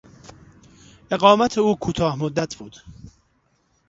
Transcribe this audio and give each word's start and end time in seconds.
اقامت 1.11 1.57
او 1.57 1.75
کوتاه 1.79 2.15
مدت 2.19 2.55
بود. 2.55 2.75